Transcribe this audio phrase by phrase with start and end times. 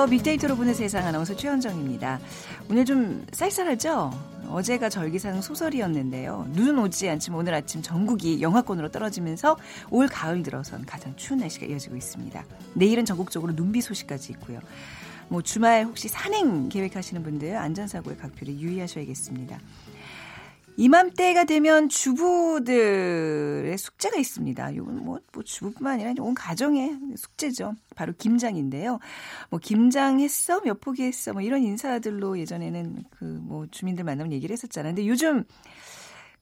[0.00, 0.18] 안녕하세요.
[0.18, 2.20] 빅데이터로 보는 세상 아나운서 최현정입니다.
[2.70, 4.10] 오늘 좀 쌀쌀하죠?
[4.48, 6.46] 어제가 절기상 소설이었는데요.
[6.52, 9.58] 눈은 오지 않지만 오늘 아침 전국이 영하권으로 떨어지면서
[9.90, 12.42] 올 가을 들어선 가장 추운 날씨가 이어지고 있습니다.
[12.74, 14.60] 내일은 전국적으로 눈비 소식까지 있고요.
[15.28, 19.58] 뭐 주말 혹시 산행 계획하시는 분들 안전사고에 각별히 유의하셔야겠습니다.
[20.80, 24.70] 이맘때가 되면 주부들의 숙제가 있습니다.
[24.70, 27.74] 이건 뭐, 뭐 주부뿐만 아니라 온 가정의 숙제죠.
[27.94, 28.98] 바로 김장인데요.
[29.50, 34.94] 뭐 김장했어, 몇 포기 했어, 뭐 이런 인사들로 예전에는 그 뭐 주민들 만나면 얘기를 했었잖아요.
[34.94, 35.44] 근데 요즘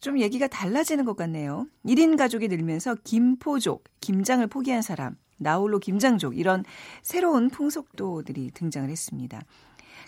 [0.01, 1.66] 좀 얘기가 달라지는 것 같네요.
[1.87, 6.65] 1인 가족이 늘면서 김포족, 김장을 포기한 사람, 나홀로 김장족 이런
[7.02, 9.41] 새로운 풍속도들이 등장을 했습니다.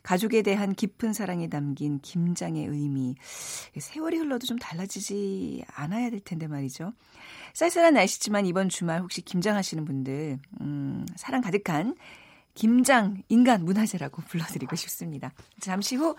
[0.02, 3.14] 가족에 대한 깊은 사랑이 담긴 김장의 의미.
[3.78, 6.92] 세월이 흘러도 좀 달라지지 않아야 될 텐데 말이죠.
[7.54, 11.96] 쌀쌀한 날씨지만 이번 주말 혹시 김장하시는 분들, 음, 사랑 가득한
[12.54, 15.32] 김장 인간 문화재라고 불러드리고 싶습니다.
[15.60, 16.16] 잠시 후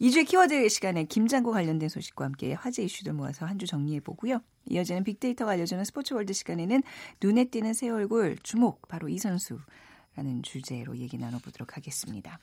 [0.00, 4.40] 이 주의 키워드 시간에 김장과 관련된 소식과 함께 화제 이슈들 모아서 한 주 정리해 보고요.
[4.66, 6.82] 이어지는 빅데이터가 알려주는 스포츠월드 시간에는
[7.22, 12.38] 눈에 띄는 새 얼굴 주목 바로 이 선수라는 주제로 얘기 나눠보도록 하겠습니다.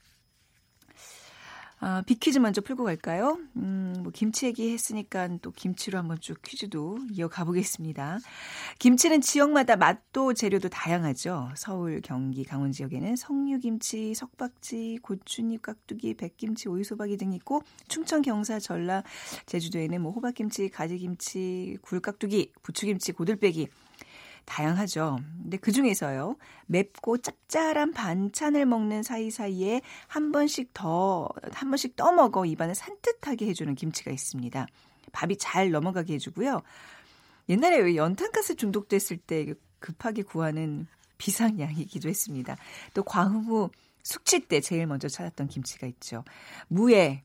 [1.88, 3.38] 아, 비퀴즈 먼저 풀고 갈까요?
[3.58, 8.17] 음, 뭐 김치 얘기 했으니까 또 김치로 한번 쭉 퀴즈도 이어가 보겠습니다.
[8.80, 11.52] 김치는 지역마다 맛도 재료도 다양하죠.
[11.56, 19.03] 서울, 경기, 강원 지역에는 석류김치, 석박지, 고추잎, 깍두기, 백김치, 오이소박이 등이 있고 충청, 경사, 전라,
[19.45, 23.67] 제주도에는 뭐 호박김치, 가지김치, 굴깍두기, 부추김치, 고들빼기
[24.46, 25.20] 다양하죠.
[25.42, 26.36] 근데 그 중에서요,
[26.68, 34.12] 맵고 짭짤한 반찬을 먹는 사이사이에 한 번씩 더, 한 번씩 떠먹어 입안을 산뜻하게 해주는 김치가
[34.12, 34.68] 있습니다.
[35.12, 36.62] 밥이 잘 넘어가게 해주고요.
[37.50, 40.88] 옛날에 왜 연탄가스 중독됐을 때 급하게 구하는
[41.18, 42.58] 비상약이기도 했습니다.
[42.94, 43.69] 또 광후
[44.03, 46.24] 숙취 때 제일 먼저 찾았던 김치가 있죠.
[46.68, 47.24] 무에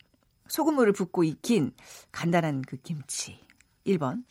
[0.49, 1.73] 소금물을 붓고 익힌
[2.13, 3.39] 간단한 그 김치.
[3.87, 4.25] 1번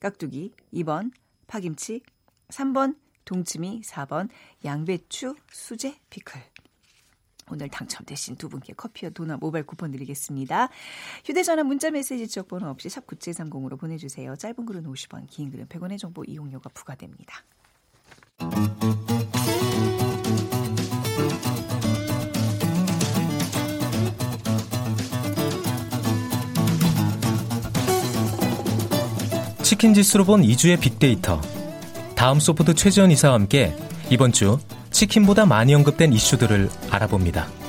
[0.00, 1.10] 깍두기, 2번
[1.46, 2.02] 파김치,
[2.48, 4.28] 3번 동치미, 4번
[4.64, 6.40] 양배추, 수제, 피클.
[7.50, 10.68] 오늘 당첨되신 두 분께 커피와 도넛 모바일 쿠폰 드리겠습니다.
[11.24, 14.34] 휴대전화 문자메시지 지역번호 없이 샵 9730으로 보내주세요.
[14.36, 17.44] 짧은 글은 50원, 긴 글은 100원의 정보 이용료가 부과됩니다.
[29.62, 31.40] 치킨 지수로 본 2주의 빅데이터.
[32.24, 33.76] 다음 소프트 최지원 이사와 함께
[34.08, 34.58] 이번 주
[34.90, 37.63] 치킨보다 많이 언급된 이슈들을 알아봅니다.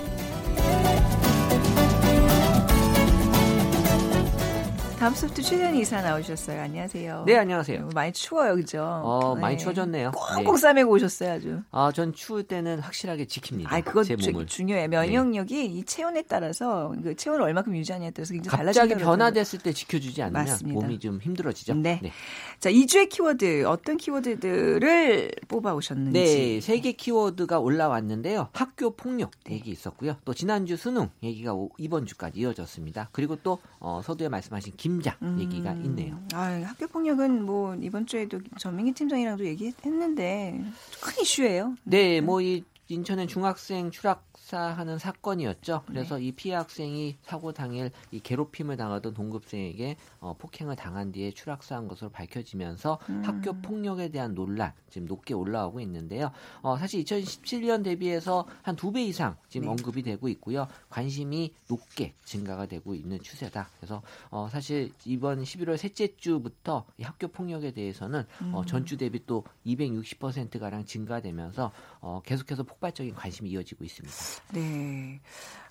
[5.15, 6.59] 다음 소프트 최현 이사 나오셨어요.
[6.61, 7.23] 안녕하세요.
[7.25, 7.89] 네, 안녕하세요.
[7.95, 8.83] 많이 추워요, 그죠?
[8.83, 9.63] 어, 많이 네.
[9.63, 10.11] 추워졌네요.
[10.11, 10.59] 꽁꽁 네.
[10.61, 11.61] 싸매고 오셨어요, 아주.
[11.71, 13.67] 아, 전 추울 때는 확실하게 지킵니다.
[13.71, 14.45] 아, 그거 제 몸을.
[14.45, 14.89] 중요해.
[14.89, 15.63] 면역력이 네.
[15.63, 20.45] 이 체온에 따라서 그 체온을 얼마큼 유지하냐에 따라서 굉장히 달라지는 갑자기 변화됐을 때 지켜주지 않으면
[20.47, 20.81] 맞습니다.
[20.81, 21.75] 몸이 좀 힘들어지죠.
[21.75, 21.99] 네.
[22.03, 22.11] 네.
[22.59, 26.19] 자, 2주의 키워드 어떤 키워드들을 뽑아 오셨는지.
[26.19, 28.49] 네, 세 개 키워드가 올라왔는데요.
[28.51, 30.17] 학교 폭력 얘기 있었고요.
[30.25, 33.07] 또 지난주 수능 얘기가 이번 주까지 이어졌습니다.
[33.13, 35.37] 그리고 또 어, 서두에 말씀하신 김장 음.
[35.39, 36.19] 얘기가 있네요.
[36.33, 40.59] 아, 학교 폭력은 뭐 이번 주에도 전민기 팀장이랑도 얘기했는데
[41.01, 41.75] 큰 이슈예요.
[41.83, 45.83] 네, 뭐 이 인천의 중학생 추락 학사하는 사건이었죠.
[45.87, 46.25] 그래서 네.
[46.25, 52.11] 이 피해 학생이 사고 당일 이 괴롭힘을 당하던 동급생에게 어, 폭행을 당한 뒤에 추락사한 것으로
[52.11, 53.23] 밝혀지면서 음.
[53.25, 56.31] 학교 폭력에 대한 논란 지금 높게 올라오고 있는데요.
[56.61, 59.71] 어, 사실 2017년 대비해서 한 두 배 이상 지금 네.
[59.71, 60.67] 언급이 되고 있고요.
[60.89, 63.69] 관심이 높게 증가가 되고 있는 추세다.
[63.77, 68.55] 그래서 어, 사실 이번 11월 셋째 주부터 이 학교 폭력에 대해서는 어, 음.
[68.55, 71.71] 어, 전주 대비 또 260% 가량 증가되면서
[72.01, 74.34] 어, 계속해서 폭발적인 관심이 이어지고 있습니다.
[74.53, 75.19] 네.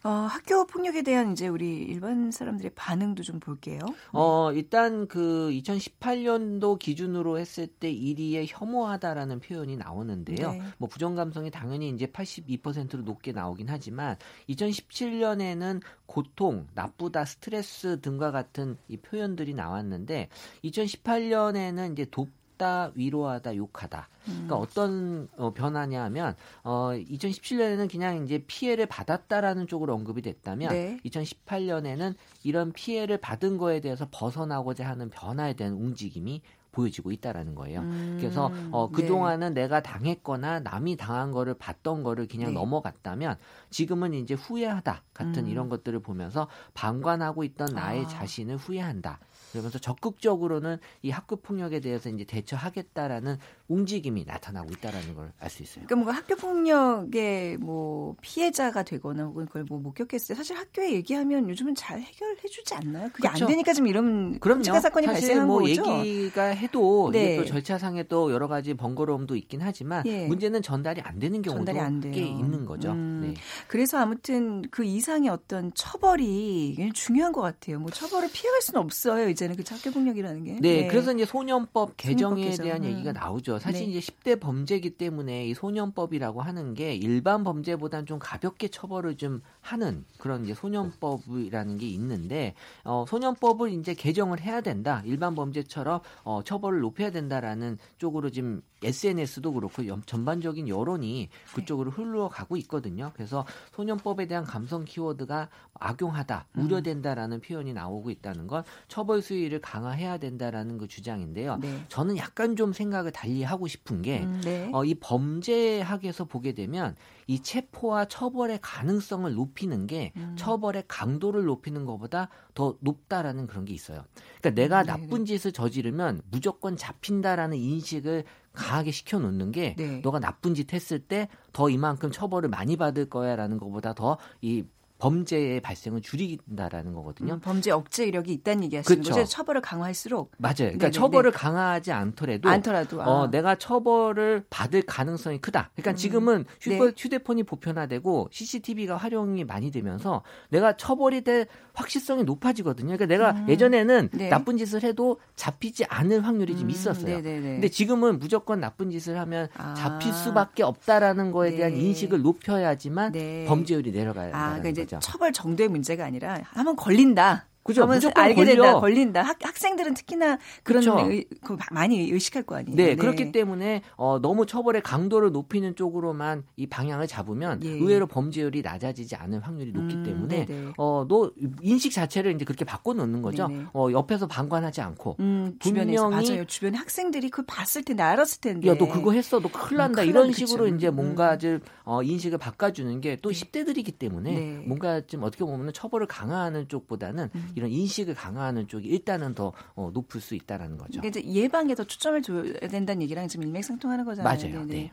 [0.05, 3.81] 어, 학교 폭력에 대한 이제 우리 일반 사람들의 반응도 좀 볼게요.
[4.13, 10.53] 어, 일단 그 2018년도 기준으로 했을 때 1위에 혐오하다라는 표현이 나오는데요.
[10.53, 10.63] 네.
[10.77, 14.17] 뭐 부정 감성이 당연히 이제 82%로 높게 나오긴 하지만
[14.51, 20.29] 2017년에는 고통, 나쁘다, 스트레스 등과 같은 이 표현들이 나왔는데
[20.65, 24.09] 2018년에는 이제 돕 돕다, 위로하다, 욕하다.
[24.25, 24.61] 그러니까 음.
[24.61, 30.99] 어떤 어, 변화냐 하면 어 2017년에는 그냥 이제 피해를 받았다라는 쪽으로 언급이 됐다면 네.
[31.05, 36.43] 2018년에는 이런 피해를 받은 거에 대해서 벗어나고자 하는 변화에 대한 움직임이
[36.73, 37.81] 보여지고 있다라는 거예요.
[37.81, 39.63] 음, 그래서 어, 그 동안은 네.
[39.63, 42.55] 내가 당했거나 남이 당한 거를 봤던 거를 그냥 네.
[42.55, 43.37] 넘어갔다면
[43.71, 45.49] 지금은 이제 후회하다 같은 음.
[45.49, 48.09] 이런 것들을 보면서 방관하고 있던 나의 아.
[48.09, 49.21] 자신을 후회한다.
[49.55, 53.39] 그러면서 적극적으로는 이 학교 폭력에 대해서 이제 대처하겠다라는
[53.69, 55.85] 움직임이 나타나고 있다라는 걸 알 수 있어요.
[55.87, 61.49] 그러니까 뭔가 학교 폭력의 뭐 피해자가 되거나 혹은 그걸 뭐 목격했을 때 사실 학교에 얘기하면
[61.49, 63.09] 요즘은 잘 해결해 주지 않나요?
[63.13, 63.45] 그게 그렇죠.
[63.45, 64.63] 안 되니까 지금 이런 그럼요.
[64.81, 65.83] 사건이 발생한 뭐 거죠.
[66.05, 67.37] 얘기가 해도 네.
[67.37, 70.27] 또 절차상에 또 여러 가지 번거로움도 있긴 하지만 예.
[70.27, 71.73] 문제는 전달이 안 되는 경우도
[72.13, 72.91] 꽤 있는 거죠.
[72.93, 73.21] 음.
[73.23, 73.35] 네.
[73.69, 77.79] 그래서 아무튼 그 이상의 어떤 처벌이 중요한 것 같아요.
[77.81, 79.29] 뭐 처벌을 피해갈 수는 없어요.
[79.29, 80.53] 이제는 그 학교 폭력이라는 게.
[80.61, 80.87] 네, 네.
[80.89, 82.65] 그래서 이제 소년법 개정에 개정.
[82.67, 82.91] 대한 음.
[82.91, 83.54] 얘기가 나오죠.
[83.59, 83.93] 사실 네.
[83.93, 90.05] 이제 10대 범죄기 때문에 이 소년법이라고 하는 게 일반 범죄보다는 좀 가볍게 처벌을 좀 하는
[90.19, 95.03] 그런 이제 소년법이라는 게 있는데 어, 소년법을 이제 개정을 해야 된다.
[95.07, 103.11] 일반 범죄처럼 어, 처벌을 높여야 된다라는 쪽으로 지금 SNS도 그렇고 전반적인 여론이 그쪽으로 흘러가고 있거든요.
[103.15, 105.49] 그래서 소년법에 대한 감성 키워드가
[105.81, 106.63] 악용하다, 음.
[106.63, 111.57] 우려된다라는 표현이 나오고 있다는 건 처벌 수위를 강화해야 된다라는 그 주장인데요.
[111.57, 111.85] 네.
[111.89, 114.71] 저는 약간 좀 생각을 달리 하고 싶은 게이 음, 네.
[114.75, 116.95] 어, 범죄학에서 보게 되면
[117.27, 120.35] 이 체포와 처벌의 가능성을 높이는 게 음.
[120.37, 124.05] 처벌의 강도를 높이는 것보다 더 높다라는 그런 게 있어요.
[124.41, 130.01] 그러니까 내가 음, 나쁜 짓을 저지르면 무조건 잡힌다라는 인식을 강하게 시켜놓는 게 네.
[130.01, 134.65] 너가 나쁜 짓 했을 때 더 이만큼 처벌을 많이 받을 거야라는 것보다 더 이
[134.99, 137.35] 범죄의 발생을 줄이긴다라는 거거든요.
[137.35, 139.21] 음, 범죄 억제 이력이 있다는 얘기하시는 그렇죠.
[139.21, 139.29] 거죠.
[139.31, 140.55] 처벌을 강화할수록 맞아요.
[140.57, 141.37] 그러니까 네네, 처벌을 네.
[141.37, 143.07] 강화하지 않더라도, 않더라도 아.
[143.09, 145.71] 어, 내가 처벌을 받을 가능성이 크다.
[145.75, 146.93] 그러니까 음, 지금은 휴대, 네.
[146.97, 152.97] 휴대폰이 보편화되고 CCTV가 활용이 많이 되면서 내가 처벌이 될 확실성이 높아지거든요.
[152.97, 154.29] 그러니까 내가 음, 예전에는 네.
[154.29, 157.17] 나쁜 짓을 해도 잡히지 않을 확률이 좀 음, 있었어요.
[157.17, 157.41] 네네네.
[157.55, 159.75] 근데 지금은 무조건 나쁜 짓을 하면 아.
[159.75, 161.81] 잡힐 수밖에 없다라는 거에 대한 네.
[161.81, 163.45] 인식을 높여야지만 네.
[163.49, 164.94] 범죄율이 내려가야 아, 그러니까 거죠.
[165.01, 167.47] 처벌 정도의 문제가 아니라 한번 걸린다.
[167.65, 167.87] 그죠.
[167.87, 168.63] 무조건 알게 걸려.
[168.63, 169.23] 된다, 걸린다.
[169.23, 172.77] 학, 학생들은 특히나 그런 의, 그 많이 의식할 거 아니에요.
[172.77, 172.97] 네, 네.
[172.97, 177.71] 그렇기 때문에 어, 너무 처벌의 강도를 높이는 쪽으로만 이 방향을 잡으면 예.
[177.71, 180.47] 의외로 범죄율이 낮아지지 않을 확률이 높기 음, 때문에
[180.79, 181.33] 어, 너
[181.63, 183.49] 인식 자체를 이제 그렇게 바꿔 놓는 거죠.
[183.49, 183.65] 네네.
[183.75, 186.45] 어, 옆에서 방관하지 않고 음, 주변에서 맞아요.
[186.45, 188.69] 주변에 학생들이 그 봤을 텐데 알았을 텐데.
[188.69, 190.03] 야, 너 그거 했어, 너 큰일 난다.
[190.03, 190.77] 음, 이런 식으로 그쵸.
[190.77, 194.63] 이제 뭔가 좀 어, 인식을 바꿔 주는 게 또 10대들이기 때문에 네.
[194.67, 197.49] 뭔가 좀 어떻게 보면 처벌을 강화하는 쪽보다는 음.
[197.55, 201.01] 이런 인식을 강화하는 쪽이 일단은 더 어, 높을 수 있다라는 거죠.
[201.01, 204.37] 그러니까 이제 예방에 더 초점을 줘야 된다는 얘기랑 지금 일맥상통하는 거잖아요.
[204.37, 204.65] 맞아요.
[204.67, 204.75] 네.
[204.75, 204.91] 네.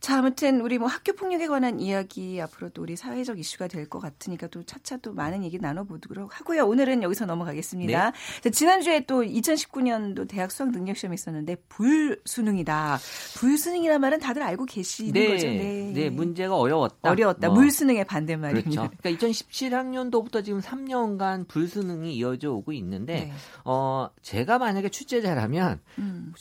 [0.00, 4.48] 자, 아무튼 우리 뭐 학교 폭력에 관한 이야기 앞으로도 우리 사회적 이슈가 될 것 같으니까
[4.48, 6.66] 또 차차 또 많은 얘기 나눠보도록 하고요.
[6.66, 8.10] 오늘은 여기서 넘어가겠습니다.
[8.10, 8.40] 네.
[8.42, 12.98] 자, 지난주에 또 2019년도 대학 수학 능력 시험이 있었는데 불수능이다.
[13.36, 15.28] 불수능이란 말은 다들 알고 계시는 네.
[15.28, 15.46] 거죠.
[15.46, 15.92] 네.
[15.94, 17.10] 네, 문제가 어려웠다.
[17.10, 17.48] 어려웠다.
[17.48, 17.56] 뭐.
[17.58, 18.70] 물수능의 반대말입니다.
[18.70, 18.90] 그렇죠.
[19.00, 23.32] 그러니까 2017학년도부터 지금 3년간 불수능 이 이어져 오고 있는데 네.
[23.64, 26.32] 어 제가 만약에 출제자라면 음.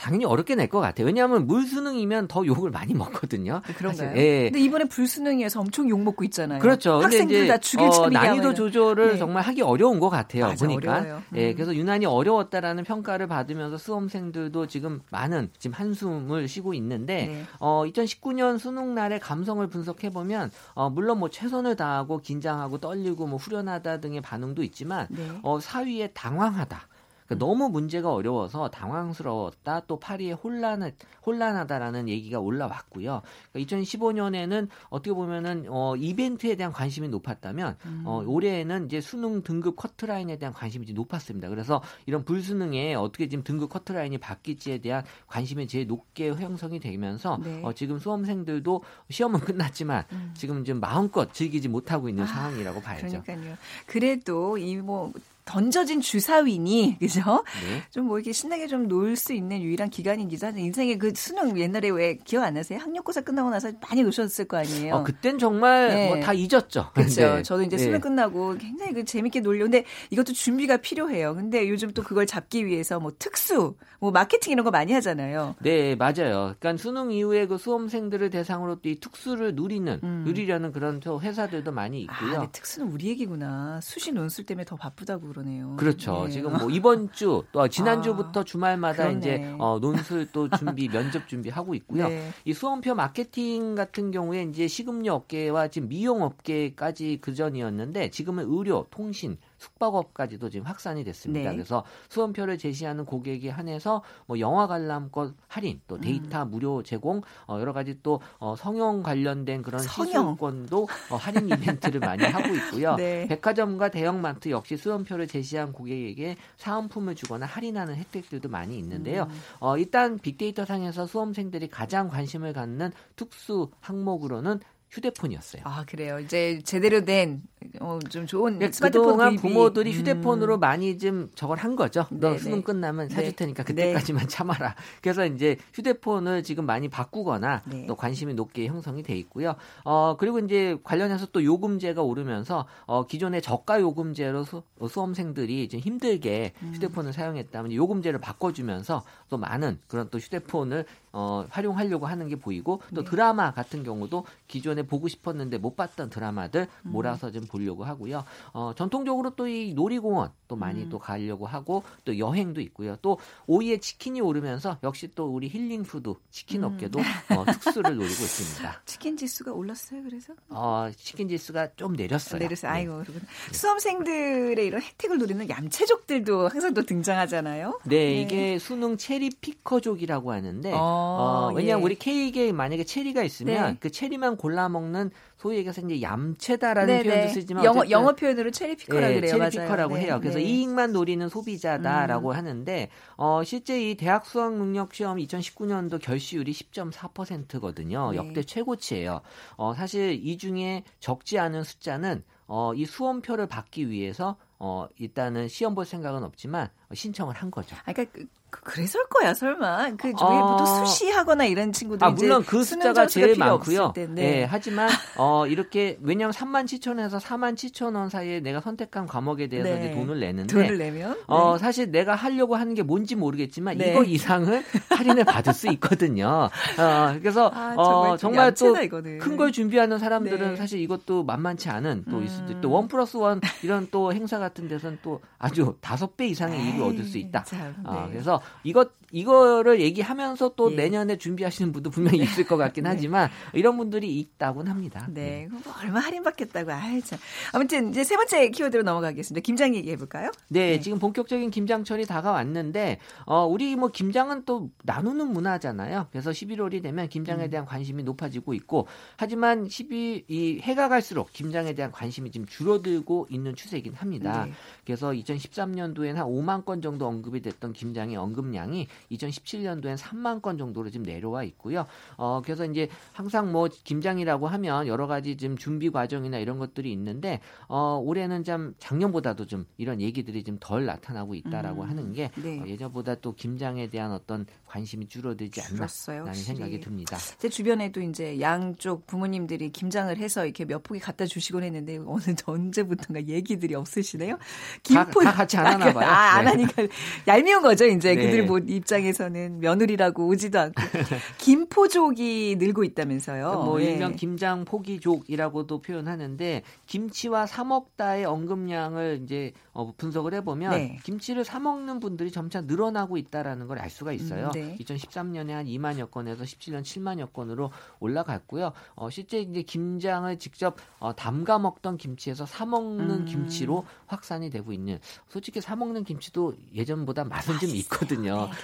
[0.00, 1.06] 당연히 어렵게 낼 것 같아요.
[1.06, 3.60] 왜냐하면 물수능이면 더 욕을 많이 먹거든요.
[3.66, 4.16] 네, 그런가요?
[4.16, 4.44] 예.
[4.44, 6.60] 근데 이번에 불수능이어서 엄청 욕 먹고 있잖아요.
[6.60, 7.02] 그렇죠.
[7.02, 9.18] 학생들 다 죽일 어, 난이도 조절을 네.
[9.18, 10.46] 정말 하기 어려운 것 같아요.
[10.46, 11.00] 맞아, 보니까.
[11.00, 11.20] 음.
[11.34, 17.44] 예, 그래서 유난히 어려웠다라는 평가를 받으면서 수험생들도 지금 많은 지금 한숨을 쉬고 있는데 네.
[17.58, 23.38] 어, 2019년 수능 날의 감성을 분석해 보면 어, 물론 뭐 최선을 다하고 긴장하고 떨리고 뭐
[23.38, 25.28] 후련하다 등의 반응도 있지만 네.
[25.42, 26.88] 어, 사위에 당황하다.
[27.30, 29.82] 그러니까 너무 문제가 어려워서 당황스러웠다.
[29.86, 30.92] 또 파리에 혼란
[31.24, 33.22] 혼란하다라는 얘기가 올라왔고요.
[33.52, 38.02] 그러니까 2015년에는 어떻게 보면은 어, 이벤트에 대한 관심이 높았다면 음.
[38.04, 41.48] 어, 올해에는 이제 수능 등급 커트라인에 대한 관심이 높았습니다.
[41.48, 47.62] 그래서 이런 불수능에 어떻게 지금 등급 커트라인이 바뀔지에 대한 관심이 제일 높게 형성이 되면서 네.
[47.62, 50.34] 어, 지금 수험생들도 시험은 끝났지만 음.
[50.36, 53.22] 지금 좀 마음껏 즐기지 못하고 있는 아, 상황이라고 봐야죠.
[53.22, 53.56] 그러니까요.
[53.86, 55.12] 그래도 이뭐
[55.44, 57.44] 던져진 주사위니 그죠?
[57.68, 57.82] 네.
[57.90, 60.58] 좀뭐 이렇게 신나게 좀 놀 수 있는 유일한 기간이기도 하죠.
[60.58, 62.78] 인생의 그 수능 옛날에 왜 기억 안 나세요?
[62.80, 64.94] 학력고사 끝나고 나서 많이 노셨을 거 아니에요.
[64.96, 66.08] 어, 그땐 정말 네.
[66.08, 66.90] 뭐다 잊었죠.
[66.94, 67.20] 그렇죠.
[67.36, 67.42] 네.
[67.42, 67.98] 저도 이제 수능 네.
[68.00, 69.64] 끝나고 굉장히 그 재밌게 놀려.
[69.64, 71.34] 근데 이것도 준비가 필요해요.
[71.34, 75.56] 근데 요즘 또 그걸 잡기 위해서 뭐 특수, 뭐 마케팅 이런 거 많이 하잖아요.
[75.60, 76.54] 네, 맞아요.
[76.58, 80.24] 그러니까 수능 이후에 그 수험생들을 대상으로 또 이 특수를 누리는 음.
[80.26, 82.40] 누리려는 그런 회사들도 많이 있고요.
[82.40, 83.80] 아, 특수는 우리 얘기구나.
[83.82, 85.76] 수시 논술 때문에 더 바쁘다고 그러네요.
[85.76, 86.24] 그렇죠.
[86.26, 86.30] 네.
[86.32, 89.18] 지금 뭐 이번 주 또 지난주부터 아, 주말마다 그러네.
[89.18, 92.08] 이제 어, 논술 또 준비 면접 준비하고 있고요.
[92.08, 92.30] 네.
[92.44, 98.86] 이 수험표 마케팅 같은 경우에 이제 식음료 업계와 지금 미용 업계까지 그 전이었는데 지금은 의료,
[98.90, 101.50] 통신 숙박업까지도 지금 확산이 됐습니다.
[101.50, 101.56] 네.
[101.56, 106.50] 그래서 수험표를 제시하는 고객에 한해서 뭐 영화 관람권 할인, 또 데이터 음.
[106.50, 109.80] 무료 제공, 어, 여러 가지 또 어, 성형 관련된 그런.
[109.80, 112.96] 시술권도 어, 할인 이벤트를 많이 하고 있고요.
[112.96, 113.26] 네.
[113.28, 119.24] 백화점과 대형마트 역시 수험표를 제시한 고객에게 사은품을 주거나 할인하는 혜택들도 많이 있는데요.
[119.24, 119.40] 음.
[119.60, 124.60] 어, 일단 빅데이터 상에서 수험생들이 가장 관심을 갖는 특수 항목으로는
[124.90, 125.62] 휴대폰이었어요.
[125.64, 126.18] 아 그래요.
[126.18, 127.42] 이제 제대로 된
[127.80, 129.98] 어, 좀 좋은 네, 그동안 부모들이 음.
[129.98, 130.60] 휴대폰으로 음.
[130.60, 132.06] 많이 좀 저걸 한 거죠.
[132.10, 132.64] 너 네, 수능 네.
[132.64, 133.14] 끝나면 네.
[133.14, 134.74] 사줄 테니까 그때까지만 참아라.
[135.00, 137.86] 그래서 이제 휴대폰을 지금 많이 바꾸거나 네.
[137.86, 139.54] 또 관심이 높게 형성이 돼 있고요.
[139.84, 146.52] 어 그리고 이제 관련해서 또 요금제가 오르면서 어 기존의 저가 요금제로 수, 수험생들이 좀 힘들게
[146.62, 146.72] 음.
[146.74, 153.04] 휴대폰을 사용했다면 요금제를 바꿔주면서 또 많은 그런 또 휴대폰을 어, 활용하려고 하는 게 보이고 또
[153.04, 153.10] 네.
[153.10, 156.92] 드라마 같은 경우도 기존에 보고 싶었는데 못 봤던 드라마들 음.
[156.92, 158.24] 몰아서 좀 보려고 하고요.
[158.54, 160.88] 어, 전통적으로 또 이 놀이공원 또 많이 음.
[160.88, 162.96] 또 가려고 하고 또 여행도 있고요.
[163.02, 166.72] 또 5위에 치킨이 오르면서 역시 또 우리 힐링 푸드 치킨 음.
[166.72, 166.98] 업계도
[167.36, 168.82] 어, 특수를 노리고 있습니다.
[168.86, 170.34] 치킨 지수가 올랐어요, 그래서?
[170.48, 172.40] 어, 치킨 지수가 좀 내렸어요.
[172.40, 172.72] 내렸어요.
[172.72, 172.78] 네.
[172.78, 173.20] 아이고, 네.
[173.52, 177.80] 수험생들의 이런 혜택을 노리는 얌체족들도 항상 또 등장하잖아요.
[177.84, 178.20] 네, 네.
[178.22, 180.99] 이게 수능 체리 피커족이라고 하는데 어.
[181.00, 181.84] 어, 왜냐하면 예.
[181.84, 183.76] 우리 케이크에 만약에 체리가 있으면 네.
[183.80, 187.02] 그 체리만 골라 먹는 소위 얘기해서 이제 얌체다라는 네네.
[187.02, 187.32] 표현도 네.
[187.32, 189.38] 쓰지만 영어, 영어 표현으로 체리 피커라 네, 그래요.
[189.38, 190.18] 체리 피커라고 네, 해요.
[190.20, 190.44] 그래서 네.
[190.44, 192.36] 이익만 노리는 소비자다라고 음.
[192.36, 198.12] 하는데 어, 실제 이 대학 수학 능력 시험 2019년도 결시율이 10.4%거든요.
[198.14, 199.20] 역대 최고치예요.
[199.56, 205.74] 어, 사실 이 중에 적지 않은 숫자는 어, 이 수험표를 받기 위해서 어, 일단은 시험
[205.74, 207.76] 볼 생각은 없지만 신청을 한 거죠.
[207.84, 212.10] 아, 그러니까 그, 그 그래서 거야 설마 그 저기 아, 보통 수시하거나 이런 친구들 아
[212.10, 213.92] 물론 그 숫자가 제일 많고요.
[213.94, 214.06] 네.
[214.06, 214.44] 네.
[214.44, 219.78] 하지만 어 이렇게 왜냐하면 3만 7천에서 4만 7천 원 사이에 내가 선택한 과목에 대해서 네.
[219.78, 221.58] 이제 돈을 내는데 돈을 내면 어 네.
[221.58, 223.92] 사실 내가 하려고 하는 게 뭔지 모르겠지만 네.
[223.92, 226.48] 이거 이상은 할인을 받을 수 있거든요.
[226.78, 228.74] 어 그래서 아, 어 정말 또
[229.20, 230.56] 큰 걸 준비하는 사람들은 네.
[230.56, 232.24] 사실 이것도 만만치 않은 또 음.
[232.24, 236.82] 있을 또원 플러스 원 이런 또 행사 같은 데서는 또 아주 다섯 배 이상의 이익을
[236.84, 237.44] 얻을 수 있다.
[237.44, 240.76] 참, 어, 그래서 이것 이거를 얘기하면서 또 예.
[240.76, 242.24] 내년에 준비하시는 분도 분명히 네.
[242.24, 242.90] 있을 것 같긴 네.
[242.90, 245.06] 하지만 이런 분들이 있다고는 합니다.
[245.08, 245.20] 네.
[245.20, 245.48] 네.
[245.50, 246.70] 뭐 얼마 할인 받겠다고.
[246.72, 247.18] 아이 참.
[247.52, 249.42] 아무튼 이제 세 번째 키워드로 넘어가겠습니다.
[249.42, 250.30] 김장 얘기해 볼까요?
[250.48, 256.06] 네, 네, 지금 본격적인 김장철이 다가왔는데 어 우리 뭐 김장은 또 나누는 문화잖아요.
[256.10, 257.50] 그래서 11월이 되면 김장에 음.
[257.50, 263.54] 대한 관심이 높아지고 있고 하지만 12, 이 해가 갈수록 김장에 대한 관심이 지금 줄어들고 있는
[263.54, 264.44] 추세이긴 합니다.
[264.46, 264.52] 네.
[264.84, 270.90] 그래서 2013년도에는 한 5만 건 정도 언급이 됐던 김장의 언 급량이 2017년도엔 3만 건 정도로
[270.90, 271.86] 지금 내려와 있고요.
[272.16, 277.40] 어, 그래서 이제 항상 뭐 김장이라고 하면 여러 가지 좀 준비 과정이나 이런 것들이 있는데
[277.68, 282.60] 어, 올해는 좀 작년보다도 좀 이런 얘기들이 좀 덜 나타나고 있다라고 음, 하는 게 네.
[282.60, 287.16] 어, 예전보다 또 김장에 대한 어떤 관심이 줄어들지 않나라는 생각이 듭니다.
[287.38, 293.26] 제 주변에도 이제 양쪽 부모님들이 김장을 해서 이렇게 몇 포기 갖다 주시곤 했는데 어느 언제부턴가
[293.26, 294.38] 얘기들이 없으시네요.
[294.82, 296.08] 김포 다, 다 같이 안 하나 봐요.
[296.08, 296.50] 아, 안 네.
[296.52, 296.82] 하니까
[297.26, 297.86] 얄미운 거죠.
[297.86, 298.19] 이제 네.
[298.26, 300.74] 그들 뭐 입장에서는 며느리라고 오지도 않고
[301.38, 303.62] 김포족이 늘고 있다면서요.
[303.64, 303.86] 뭐 네.
[303.86, 310.98] 일명 김장 포기족이라고도 표현하는데 김치와 사 먹다의 언급량을 이제 어, 분석을 해보면 네.
[311.04, 314.46] 김치를 사 먹는 분들이 점차 늘어나고 있다라는 걸 알 수가 있어요.
[314.48, 314.76] 음, 네.
[314.80, 318.72] 2013년에 한 2만여 건에서 17년 7만여 건으로 올라갔고요.
[318.94, 323.24] 어, 실제 이제 김장을 직접 어, 담가 먹던 김치에서 사 먹는 음.
[323.24, 324.98] 김치로 확산이 되고 있는.
[325.28, 328.09] 솔직히 사 먹는 김치도 예전보다 맛은 좀 있거든요.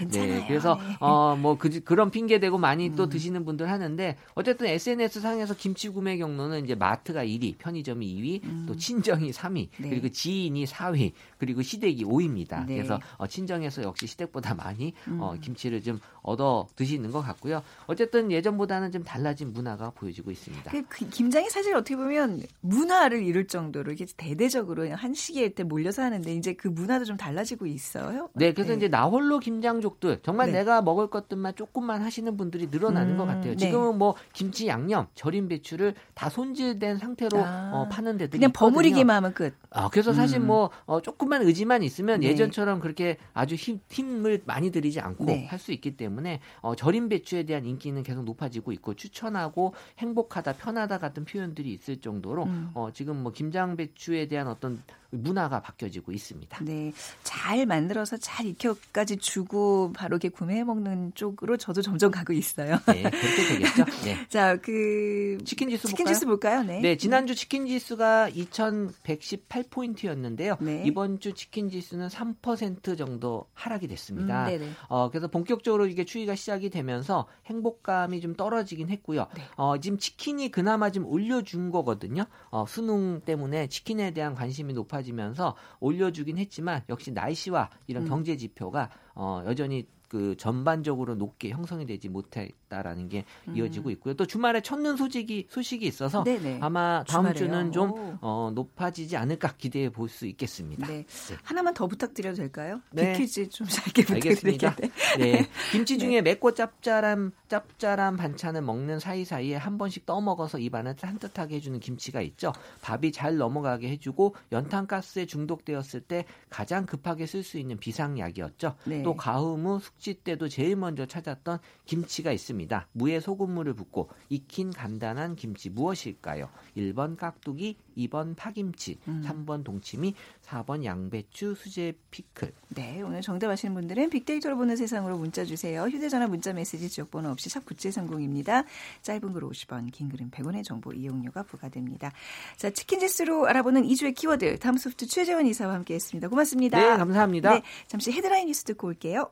[0.08, 0.96] 네, 네 그래서 네.
[1.00, 2.96] 어뭐 그, 그런 핑계 대고 많이 음.
[2.96, 8.44] 또 드시는 분들 하는데 어쨌든 SNS 상에서 김치 구매 경로는 이제 마트가 1위, 편의점이 2위,
[8.44, 8.64] 음.
[8.68, 11.12] 또 친정이 3위, 그리고 지인이 4위.
[11.38, 12.66] 그리고 시댁이 5입니다.
[12.66, 12.76] 네.
[12.76, 15.20] 그래서 어, 친정에서 역시 시댁보다 많이 어, 음.
[15.20, 17.62] 어, 김치를 좀 얻어 드시는 것 같고요.
[17.86, 20.70] 어쨌든 예전보다는 좀 달라진 문화가 보여지고 있습니다.
[20.70, 26.02] 그, 그 김장이 사실 어떻게 보면 문화를 이룰 정도로 이게 대대적으로 한 시기일 때 몰려서
[26.02, 28.28] 하는데 이제 그 문화도 좀 달라지고 있어요.
[28.34, 28.78] 네, 그래서 네.
[28.78, 30.58] 이제 나홀로 김장족들 정말 네.
[30.58, 33.52] 내가 먹을 것들만 조금만 하시는 분들이 늘어나는 음, 것 같아요.
[33.52, 33.56] 네.
[33.56, 38.70] 지금은 뭐 김치 양념, 절임 배추를 다 손질된 상태로 아, 어, 파는 데들이 그냥 있거든요.
[38.70, 39.54] 버무리기만 하면 끝.
[39.70, 40.46] 아, 그래서 사실 음.
[40.46, 42.28] 뭐 어, 조금만 의지만 있으면 네.
[42.28, 45.46] 예전처럼 그렇게 아주 힘, 힘을 많이 들이지 않고 네.
[45.46, 51.24] 할수 있기 때문에 어, 절임 배추에 대한 인기는 계속 높아지고 있고 추천하고 행복하다, 편하다 같은
[51.24, 52.70] 표현들이 있을 정도로 음.
[52.74, 56.64] 어, 지금 뭐 김장 배추에 대한 어떤 문화가 바뀌어지고 있습니다.
[56.64, 62.78] 네, 잘잘 만들어서 잘 익혀까지 주고 바로 이렇게 구매해 먹는 쪽으로 저도 점점 가고 있어요.
[62.86, 63.84] 네, 그렇게 되겠죠.
[64.04, 64.16] 네.
[64.28, 66.14] 자, 그 치킨 지수 치킨 볼까요?
[66.14, 66.62] 지수 볼까요?
[66.62, 66.80] 네.
[66.80, 70.62] 네, 지난주 치킨 지수가 2,118포인트였는데요.
[70.62, 70.84] 네.
[70.86, 74.48] 이번 주 치킨 지수는 3% 정도 하락이 됐습니다.
[74.48, 74.74] 음.
[74.88, 79.26] 어, 그래서 본격적으로 이게 추위가 시작이 되면서 행복감이 좀 떨어지긴 했고요.
[79.36, 79.42] 네.
[79.56, 82.24] 어, 지금 치킨이 그나마 좀 올려준 거거든요.
[82.50, 88.08] 어, 수능 때문에 치킨에 대한 관심이 높아지면서 올려주긴 했지만 역시 날씨와 이런 음.
[88.08, 92.30] 경제 지표가 어, 여전히 그 전반적으로 높게 형성이 되지 못
[92.66, 94.14] 했다라는 게 이어지고 있고요.
[94.14, 96.24] 또 주말에 첫눈 소식이 소식이 있어서 음.
[96.24, 96.58] 네네.
[96.60, 97.34] 아마 다음 주말에요.
[97.34, 97.70] 주는 오.
[97.70, 100.86] 좀 어, 높아지지 않을까 기대해 볼 수 있겠습니다.
[100.86, 101.04] 네.
[101.42, 102.80] 하나만 더 부탁드려도 될까요?
[102.92, 103.12] 네.
[103.12, 104.04] 비퀴즈 좀 짧게.
[104.06, 104.72] 부탁드릴게요.
[105.18, 105.46] 네.
[105.72, 111.80] 김치 중에 맵고 짭짤한 짭짤한 반찬을 먹는 사이사이에 한 번씩 떠 먹어서 입안을 산뜻하게 해주는
[111.80, 112.52] 김치가 있죠.
[112.82, 118.76] 밥이 잘 넘어가게 해주고 연탄가스에 중독되었을 때 가장 급하게 쓸 수 있는 비상약이었죠.
[118.84, 119.02] 네.
[119.02, 122.55] 또 가뭄 후 숙지 때도 제일 먼저 찾았던 김치가 있습니다.
[122.92, 126.48] 무에 소금물을 붓고 익힌 간단한 김치 무엇일까요?
[126.76, 129.22] 1번 깍두기, 2번 파김치, 음.
[129.26, 132.52] 3번 동치미, 4번 양배추, 수제 피클.
[132.68, 135.82] 네, 오늘 정답 아시는 분들은 빅데이터로 보는 세상으로 문자 주세요.
[135.84, 138.64] 휴대전화 문자 메시지 지역번호 없이 샵 9730입니다.
[139.02, 142.12] 짧은 글 50원, 긴 글은 100원의 정보 이용료가 부과됩니다.
[142.56, 146.28] 자, 치킨 지수로 알아보는 2주의 키워드, 다음 소프트 최재원 이사와 함께했습니다.
[146.28, 146.78] 고맙습니다.
[146.78, 147.54] 네, 감사합니다.
[147.54, 149.30] 네, 잠시 헤드라인 뉴스 듣고 올게요.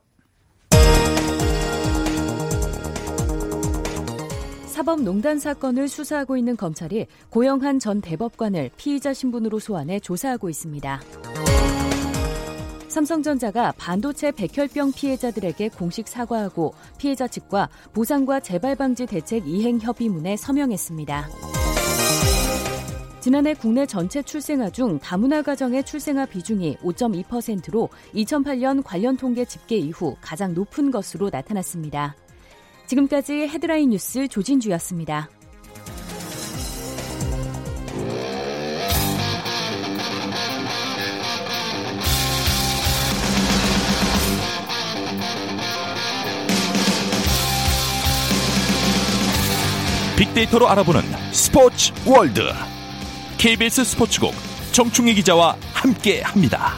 [4.74, 11.00] 사법농단 사건을 수사하고 있는 검찰이 고영한 전 대법관을 피의자 신분으로 소환해 조사하고 있습니다.
[12.88, 21.28] 삼성전자가 반도체 백혈병 피해자들에게 공식 사과하고 피해자 측과 보상과 재발 방지 대책 이행 협의문에 서명했습니다.
[23.20, 30.16] 지난해 국내 전체 출생아 중 다문화 가정의 출생아 비중이 5.2%로 2008년 관련 통계 집계 이후
[30.20, 32.16] 가장 높은 것으로 나타났습니다.
[32.86, 35.28] 지금까지 헤드라인 뉴스 조진주였습니다.
[50.16, 52.42] 빅데이터로 알아보는 스포츠 월드
[53.38, 54.32] KBS 스포츠국
[54.72, 56.74] 정충희 기자와 함께합니다.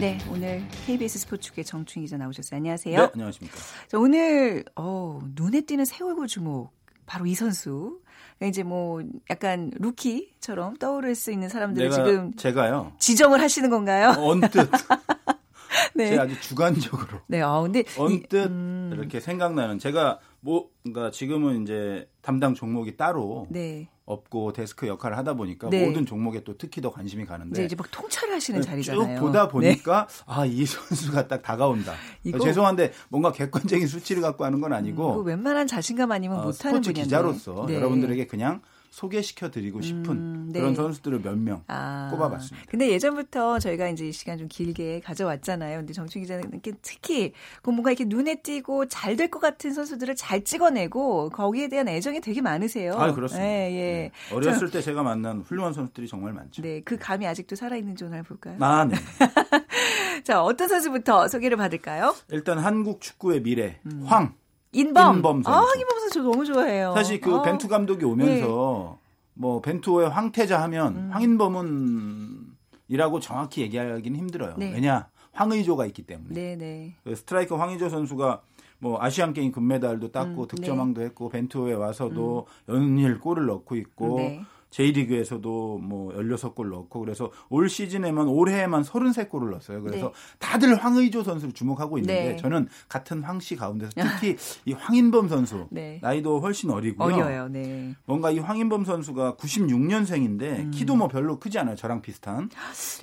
[0.00, 2.56] 네, 오늘 KBS 스포츠국의 정충희 기자 나오셨어요.
[2.56, 2.98] 안녕하세요.
[2.98, 3.58] 네, 안녕하십니까.
[3.86, 6.70] 자, 오늘 어, 눈에 띄는 새 얼굴 주목
[7.04, 8.00] 바로 이 선수.
[8.38, 14.14] 그러니까 이제 뭐 약간 루키처럼 떠오를 수 있는 사람들을 지금 제가요 지정을 하시는 건가요?
[14.16, 14.50] 언뜻
[15.94, 16.08] 네.
[16.10, 21.62] 제가 아주 주관적으로 네, 아 근데 이- 언뜻 음, 이렇게 생각나는 제가 뭐 그러니까 지금은
[21.62, 23.88] 이제 담당 종목이 따로 네.
[24.04, 25.84] 없고 데스크 역할을 하다 보니까 네.
[25.86, 29.06] 모든 종목에 또 특히 더 관심이 가는데 이제 막 통찰을 하시는 자리잖아요.
[29.06, 29.14] 네.
[29.16, 29.48] 쭉 보다 네.
[29.52, 31.92] 보니까 아이 선수가 딱 다가온다.
[32.24, 36.54] 이거- 죄송한데 뭔가 객관적인 수치를 갖고 하는 건 아니고 그 웬만한 자신감 아니면 어, 못하는
[36.76, 37.02] 스포츠 분야인데.
[37.02, 37.74] 기자로서 네.
[37.74, 40.60] 여러분들에게 그냥 소개시켜 드리고 싶은 음, 네.
[40.60, 42.66] 그런 선수들을 몇명 아, 꼽아봤습니다.
[42.70, 45.78] 근데 예전부터 저희가 이제 이 시간 좀 길게 가져왔잖아요.
[45.78, 50.42] 근데 정충 기자는 특히 그 뭔가 이렇게 눈에 띄고 잘 될 것 같은 선수들을 잘
[50.44, 52.94] 찍어내고 거기에 대한 애정이 되게 많으세요.
[52.94, 53.46] 아 그렇습니다.
[53.46, 54.10] 예, 예.
[54.30, 54.34] 네.
[54.34, 56.62] 어렸을 때 제가 만난 훌륭한 선수들이 정말 많죠.
[56.62, 58.56] 네, 그 감이 아직도 살아있는지 오늘 볼까요?
[58.60, 58.96] 아, 네.
[60.24, 62.14] 자, 어떤 선수부터 소개를 받을까요?
[62.30, 64.34] 일단 한국 축구의 미래 황.
[64.72, 65.16] 인범.
[65.16, 65.58] 인범 선수.
[65.58, 66.92] 아, 인범 선수 저 너무 좋아해요.
[66.94, 69.08] 사실 그 아, 벤투 감독이 오면서 네.
[69.34, 71.10] 뭐 벤투의 황태자 하면 음.
[71.12, 74.54] 황인범은이라고 정확히 얘기하기는 힘들어요.
[74.56, 74.72] 네.
[74.72, 76.34] 왜냐 황의조가 있기 때문에.
[76.34, 76.96] 네, 네.
[77.04, 78.42] 그 스트라이커 황의조 선수가
[78.80, 84.42] 뭐 아시안 게임 금메달도 땄고 음, 득점왕도 했고 벤투에 와서도 연일 골을 넣고 있고 네.
[84.70, 89.82] J리그에서도 뭐 16골 넣고 그래서 올 시즌에만 올해에만 33골을 넣었어요.
[89.82, 90.12] 그래서 네.
[90.38, 92.36] 다들 황의조 선수를 주목하고 있는데 네.
[92.36, 95.98] 저는 같은 황씨 가운데서 특히 이 황인범 선수 네.
[96.02, 97.14] 나이도 훨씬 어리고요.
[97.14, 97.94] 어려요, 네.
[98.04, 100.70] 뭔가 이 황인범 선수가 96년생인데 음.
[100.70, 101.76] 키도 뭐 별로 크지 않아요.
[101.76, 102.50] 저랑 비슷한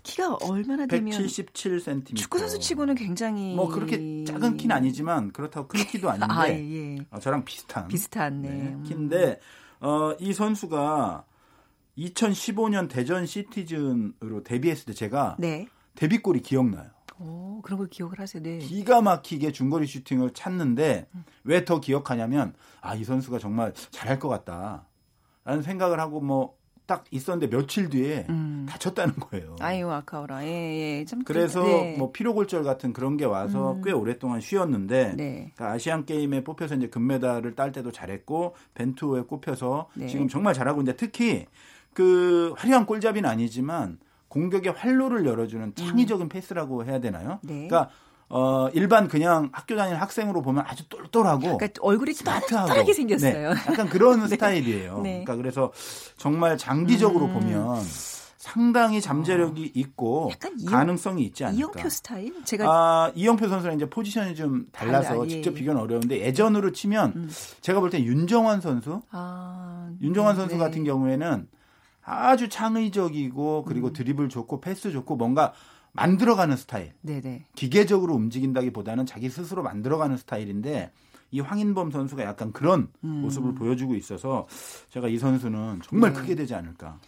[0.04, 2.16] 키가 얼마나 되면 177cm.
[2.16, 6.98] 축구 선수 치고는 굉장히 뭐 그렇게 작은 키는 아니지만 그렇다고 큰 키도 아닌데 아, 예.
[7.12, 8.50] 어, 저랑 비슷한 비슷한 네.
[8.50, 8.84] 네, 음.
[8.84, 9.40] 키인데
[9.82, 11.24] 어, 이 선수가
[11.98, 15.68] 2015년 대전 시티즌으로 데뷔했을 때 제가 네.
[15.96, 16.90] 데뷔골이 기억나요.
[17.20, 18.44] 오, 그런 걸 기억을 하세요.
[18.44, 18.58] 네.
[18.58, 21.08] 기가 막히게 중거리 슈팅을 찾는데
[21.46, 24.86] 왜 더 기억하냐면 아 이 선수가 정말 잘할 것 같다.
[25.46, 28.66] 라는 생각을 하고 뭐딱 있었는데 며칠 뒤에 음.
[28.70, 29.56] 다쳤다는 거예요.
[29.62, 30.44] 아유 아까워라.
[30.44, 31.06] 예, 예.
[31.06, 31.96] 참 그래서 네.
[31.98, 33.82] 뭐 피로골절 같은 그런 게 와서 음.
[33.82, 35.52] 꽤 오랫동안 쉬었는데 네.
[35.56, 40.08] 그러니까 아시안 게임에 뽑혀서 이제 금메달을 딸 때도 잘했고 벤투에 꼽혀서 네.
[40.08, 41.46] 지금 정말 잘하고 있는데 특히
[41.96, 46.30] 그 화려한 골잡이는 아니지만 공격의 활로를 열어주는 창의적인 음.
[46.30, 47.40] 패스라고 해야 되나요?
[47.42, 47.68] 네.
[47.68, 47.90] 그러니까
[48.28, 51.58] 어, 일반 그냥 학교 다니는 학생으로 보면 아주 똘똘하고.
[51.58, 53.54] 그러니까 얼굴이 스마트하게 생겼어요.
[53.54, 54.28] 네, 약간 그런 네.
[54.28, 54.98] 스타일이에요.
[55.02, 55.10] 네.
[55.24, 55.72] 그러니까 그래서
[56.18, 57.34] 정말 장기적으로 음.
[57.34, 57.82] 보면
[58.38, 60.32] 상당히 잠재력이 있고
[60.68, 61.58] 가능성이 있지 않을까.
[61.58, 62.44] 이영표 스타일?
[62.44, 65.56] 제가 아, 이영표 선수는 이제 포지션이 좀 달라서 달라, 예, 직접 예.
[65.56, 67.30] 비교는 어려운데 예전으로 치면 음.
[67.62, 70.60] 제가 볼 때 윤정환 선수, 아, 윤정환 선수 네.
[70.60, 71.48] 같은 경우에는
[72.06, 73.94] 아주 창의적이고 그리고 음.
[73.94, 75.54] 드리블 좋고 패스 좋고 뭔가
[75.94, 76.94] 만들어가는 스타일.
[77.02, 77.48] 네네.
[77.56, 80.92] 기계적으로 움직인다기보다는 자기 스스로 만들어가는 스타일인데
[81.32, 83.10] 이 황인범 선수가 약간 그런 음.
[83.22, 84.48] 모습을 보여주고 있어서
[84.90, 86.20] 제가 이 선수는 정말 네.
[86.20, 87.00] 크게 되지 않을까.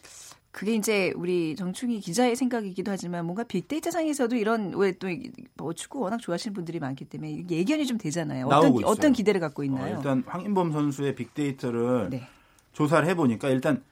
[0.52, 5.08] 그게 이제 우리 정충희 기자의 생각이기도 하지만 뭔가 빅데이터 상에서도 이런 왜또
[5.56, 8.48] 뭐 축구 워낙 좋아하시는 분들이 많기 때문에 예견이 좀 되잖아요.
[8.48, 8.84] 어떤.
[8.84, 9.94] 어떤 기대를 갖고 있나요?
[9.94, 12.28] 어, 일단 황인범 선수의 빅데이터를 네.
[12.74, 13.84] 조사를 해보니까 일단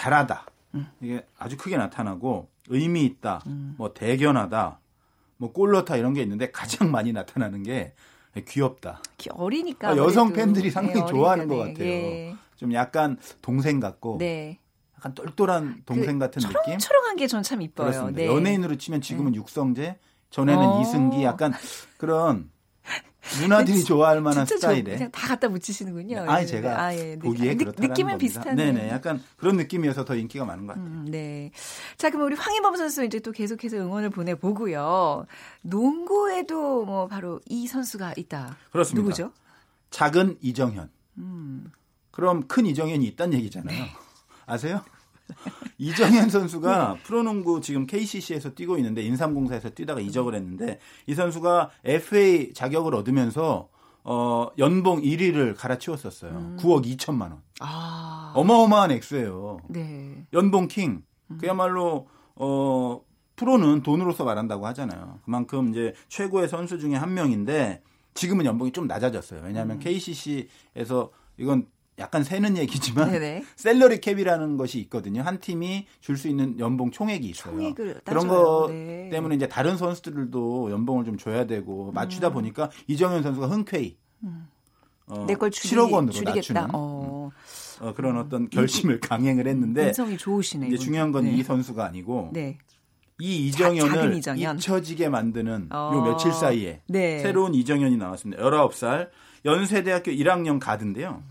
[0.00, 0.86] 잘하다 음.
[1.00, 3.74] 이게 아주 크게 나타나고 의미 있다, 음.
[3.78, 4.78] 뭐 대견하다,
[5.38, 7.94] 뭐 꼴러타 이런 게 있는데 가장 많이 나타나는 게
[8.46, 9.00] 귀엽다.
[9.30, 11.84] 어리니까 아, 여성 팬들이 상당히 네, 좋아하는 것 같아요.
[11.86, 12.34] 예.
[12.56, 14.58] 좀 약간 동생 같고 네.
[14.98, 16.78] 약간 똘똘한 동생 그 같은 초롱, 느낌.
[16.78, 18.10] 초롱한 게 전 참 이뻐요.
[18.10, 18.26] 네.
[18.26, 19.36] 연예인으로 치면 지금은 네.
[19.38, 19.98] 육성재,
[20.30, 20.80] 전에는 어.
[20.82, 21.54] 이승기 약간
[21.96, 22.50] 그런
[23.40, 26.24] 누나들이 좋아할 만한 스타일에 그냥 다 갖다 붙이시는군요.
[26.24, 27.18] 네, 아니 제가 아, 예.
[27.18, 30.86] 보기에 느, 그렇다는 느낌은 비슷한 네네 약간 그런 느낌이어서 더 인기가 많은 것 같아요.
[30.86, 31.50] 음, 네.
[31.96, 35.26] 자 그럼 우리 황인범 선수 이제 또 계속해서 응원을 보내 보고요.
[35.62, 38.56] 농구에도 뭐 바로 이 선수가 있다.
[38.70, 39.02] 그렇습니다.
[39.02, 39.32] 누구죠?
[39.90, 40.90] 작은 이정현.
[41.18, 41.70] 음.
[42.10, 43.78] 그럼 큰 이정현이 있다는 얘기잖아요.
[43.78, 43.92] 네.
[44.46, 44.82] 아세요?
[45.78, 47.02] 이정현 선수가 네.
[47.02, 53.68] 프로농구 지금 KCC에서 뛰고 있는데 인삼공사에서 뛰다가 이적을 했는데 이 선수가 FA 자격을 얻으면서
[54.04, 56.30] 어, 연봉 1위를 갈아치웠었어요.
[56.30, 56.56] 음.
[56.60, 57.42] 9억 2천만 원.
[57.60, 58.32] 아.
[58.36, 59.58] 어마어마한 액수예요.
[59.68, 60.26] 네.
[60.32, 61.02] 연봉 킹.
[61.32, 61.38] 음.
[61.38, 63.00] 그야말로 어
[63.34, 65.18] 프로는 돈으로서 말한다고 하잖아요.
[65.24, 67.82] 그만큼 이제 최고의 선수 중에 한 명인데
[68.14, 69.42] 지금은 연봉이 좀 낮아졌어요.
[69.44, 69.80] 왜냐하면 음.
[69.80, 71.66] KCC에서 이건
[71.98, 73.44] 약간 새는 얘기지만 네네.
[73.56, 75.22] 셀러리 캡이라는 것이 있거든요.
[75.22, 77.74] 한 팀이 줄 수 있는 연봉 총액이 있어요.
[78.04, 79.08] 그런 거 네.
[79.10, 82.32] 때문에 이제 다른 선수들도 연봉을 좀 줘야 되고 맞추다 음.
[82.34, 84.46] 보니까 이정현 선수가 흔쾌히 음.
[85.08, 86.34] 어, 내 걸 7억 원으로 줄이겠다.
[86.36, 87.30] 낮추는 어.
[87.80, 90.68] 어, 그런 어떤 결심을 강행을 했는데 인성이 좋으시네.
[90.68, 91.42] 이제 중요한 건이 네.
[91.42, 92.58] 선수가 아니고 네.
[93.18, 94.56] 이 이정현을 이정현.
[94.58, 95.92] 잊혀지게 만드는 어.
[95.94, 97.18] 요 며칠 사이에 네.
[97.20, 98.42] 새로운 이정현이 나왔습니다.
[98.42, 99.08] 19살
[99.44, 101.22] 연세대학교 1학년 가드인데요.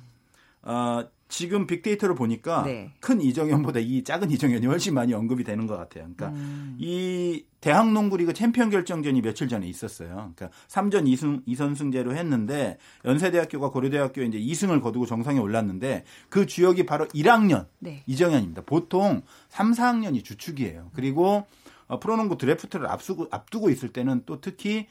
[0.66, 2.92] 어, 지금 빅데이터를 보니까 네.
[3.00, 6.04] 큰 이정현보다 이 작은 이정현이 훨씬 많이 언급이 되는 것 같아요.
[6.04, 6.76] 그러니까 음.
[6.80, 10.32] 이 대학 농구리그 챔피언 결정전이 며칠 전에 있었어요.
[10.36, 17.08] 그러니까 3전 2승 2선승제로 했는데 연세대학교가 고려대학교 이제 2승을 거두고 정상에 올랐는데 그 주역이 바로
[17.08, 18.04] 1학년 네.
[18.06, 18.64] 이정현입니다.
[18.66, 20.92] 보통 3, 4학년이 주축이에요.
[20.94, 21.46] 그리고
[21.88, 24.88] 어, 프로농구 드래프트를 앞두고, 앞두고 있을 때는 또 특히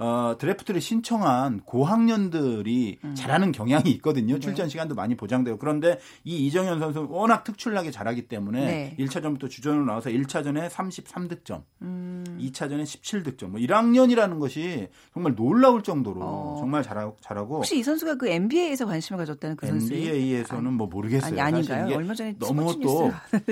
[0.00, 3.14] 어, 드래프트를 신청한 고학년들이 음.
[3.16, 4.34] 잘하는 경향이 있거든요.
[4.34, 4.40] 네.
[4.40, 5.58] 출전 시간도 많이 보장되고.
[5.58, 8.96] 그런데 이 이정현 선수는 워낙 특출나게 잘하기 때문에 네.
[9.00, 12.24] 1차전부터 주전으로 나와서 1차전에 33득점, 음.
[12.40, 13.48] 2차전에 17득점.
[13.48, 16.56] 뭐 1학년이라는 것이 정말 놀라울 정도로 어.
[16.60, 17.56] 정말 잘하고, 잘하고.
[17.56, 19.92] 혹시 이 선수가 그 NBA에서 관심을 가졌다는 그 선수?
[19.92, 21.30] NBA에서는 뭐 모르겠어요.
[21.32, 21.96] 아니, 아닌가요?
[21.96, 23.06] 얼마 전에 너무 또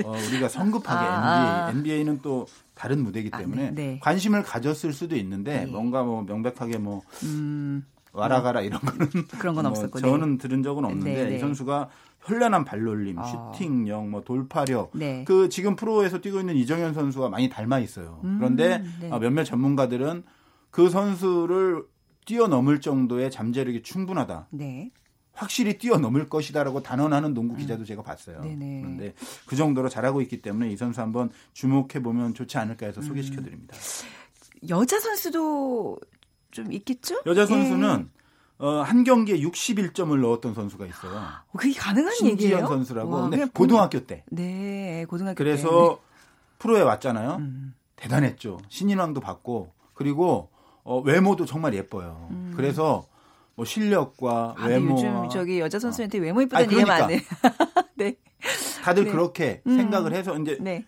[0.05, 1.69] 어, 우리가 성급하게 아.
[1.71, 2.45] NBA, NBA는 또
[2.77, 3.99] 다른 무대이기 아, 때문에 아, 네.
[4.01, 5.65] 관심을 가졌을 수도 있는데 네.
[5.65, 9.07] 뭔가 뭐 명백하게 뭐 음, 와라 가라 이런 거는
[9.39, 11.39] 그런 건 뭐 없었고 저는 들은 적은 없는데 네, 이 네.
[11.39, 11.89] 선수가
[12.21, 13.23] 현란한 발놀림, 아.
[13.23, 14.91] 슈팅력, 뭐 돌파력.
[14.93, 15.23] 네.
[15.25, 18.19] 그 지금 프로에서 뛰고 있는 이정현 선수와 많이 닮아 있어요.
[18.23, 19.09] 음, 그런데 네.
[19.11, 20.23] 어, 몇몇 전문가들은
[20.69, 21.83] 그 선수를
[22.25, 24.47] 뛰어넘을 정도의 잠재력이 충분하다.
[24.51, 24.91] 네.
[25.37, 27.59] 확실히 뛰어넘을 것이다라고 단언하는 농구 음.
[27.59, 28.41] 기자도 제가 봤어요.
[28.41, 28.81] 네네.
[28.81, 29.13] 그런데
[29.45, 33.75] 그 정도로 잘하고 있기 때문에 이 선수 한번 주목해 보면 좋지 않을까 해서 소개시켜 드립니다.
[33.75, 34.69] 음.
[34.69, 35.99] 여자 선수도
[36.49, 37.21] 좀 있겠죠?
[37.27, 38.65] 여자 선수는 예.
[38.65, 41.15] 어, 한 경기에 61점을 넣었던 선수가 있어요.
[41.15, 42.65] 어, 그게 가능한 얘기예요?
[42.65, 43.11] 선수라고.
[43.11, 44.23] 와, 네, 고등학교 때.
[44.31, 45.69] 네, 고등학교 그래서 때.
[45.69, 46.01] 그래서
[46.57, 47.35] 프로에 왔잖아요.
[47.35, 47.75] 음.
[47.95, 48.57] 대단했죠.
[48.69, 50.49] 신인왕도 받고 그리고
[50.83, 52.27] 어, 외모도 정말 예뻐요.
[52.31, 52.53] 음.
[52.55, 53.05] 그래서
[53.57, 54.93] 뭐 실력과 아, 외모.
[54.93, 56.21] 요즘 저기 여자 선수한테 어.
[56.21, 57.07] 외모 이쁘다는 얘기 그러니까.
[57.07, 57.23] 많네.
[57.97, 58.15] 네.
[58.83, 59.11] 다들 네.
[59.11, 59.75] 그렇게 음.
[59.75, 60.85] 생각을 해서 이제 네.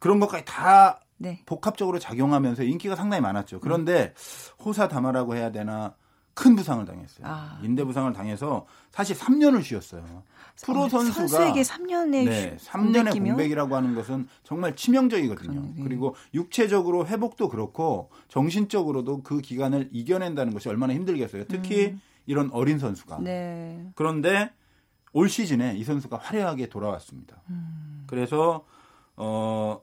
[0.00, 1.42] 그런 것까지 다 네.
[1.44, 3.60] 복합적으로 작용하면서 인기가 상당히 많았죠.
[3.60, 4.64] 그런데 음.
[4.64, 5.96] 호사다마라고 해야 되나
[6.38, 7.26] 큰 부상을 당했어요.
[7.26, 7.58] 아.
[7.64, 10.22] 인대 부상을 당해서 사실 3년을 쉬었어요.
[10.62, 13.28] 프로 어, 선수가 선수에게 3년의 네, 3년의 공백이면?
[13.34, 15.60] 공백이라고 하는 것은 정말 치명적이거든요.
[15.60, 15.82] 그러네.
[15.82, 21.44] 그리고 육체적으로 회복도 그렇고 정신적으로도 그 기간을 이겨낸다는 것이 얼마나 힘들겠어요.
[21.48, 22.00] 특히 음.
[22.26, 23.18] 이런 어린 선수가.
[23.18, 23.90] 네.
[23.96, 24.52] 그런데
[25.12, 27.42] 올 시즌에 이 선수가 화려하게 돌아왔습니다.
[27.50, 28.04] 음.
[28.06, 28.64] 그래서
[29.16, 29.80] 어,